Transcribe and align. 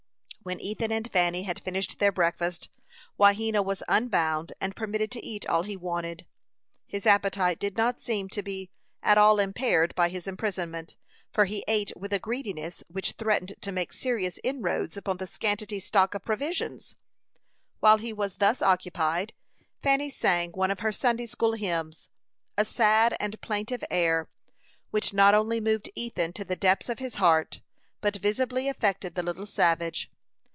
When 0.43 0.59
Ethan 0.59 0.91
and 0.91 1.11
Fanny 1.13 1.43
had 1.43 1.61
finished 1.61 1.99
their 1.99 2.11
breakfast, 2.11 2.67
Wahena 3.15 3.61
was 3.63 3.83
unbound 3.87 4.53
and 4.59 4.75
permitted 4.75 5.11
to 5.11 5.23
eat 5.23 5.45
all 5.47 5.61
he 5.61 5.77
wanted. 5.77 6.25
His 6.87 7.05
appetite 7.05 7.59
did 7.59 7.77
not 7.77 8.01
seem 8.01 8.27
to 8.29 8.41
be 8.41 8.71
at 9.03 9.19
all 9.19 9.39
impaired 9.39 9.93
by 9.93 10.09
his 10.09 10.25
imprisonment, 10.25 10.95
for 11.31 11.45
he 11.45 11.63
ate 11.67 11.91
with 11.95 12.11
a 12.11 12.17
greediness 12.17 12.83
which 12.87 13.11
threatened 13.11 13.53
to 13.61 13.71
make 13.71 13.93
serious 13.93 14.39
inroads 14.43 14.97
upon 14.97 15.17
the 15.17 15.27
scanty 15.27 15.79
stock 15.79 16.15
of 16.15 16.25
provisions. 16.25 16.95
While 17.79 17.99
he 17.99 18.11
was 18.11 18.37
thus 18.37 18.63
occupied, 18.63 19.33
Fanny 19.83 20.09
sang 20.09 20.53
one 20.53 20.71
of 20.71 20.79
her 20.79 20.91
Sunday 20.91 21.27
school 21.27 21.53
hymns, 21.53 22.09
a 22.57 22.65
sad 22.65 23.15
and 23.19 23.39
plaintive 23.41 23.83
air, 23.91 24.27
which 24.89 25.13
not 25.13 25.35
only 25.35 25.61
moved 25.61 25.91
Ethan 25.93 26.33
to 26.33 26.43
the 26.43 26.55
depths 26.55 26.89
of 26.89 26.97
his 26.97 27.15
heart, 27.17 27.61
but 28.01 28.15
visibly 28.15 28.67
affected 28.67 29.13
the 29.13 29.21
little 29.21 29.45
savage. 29.45 30.09